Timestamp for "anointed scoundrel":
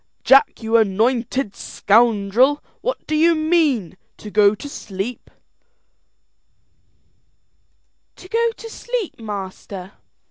0.77-2.63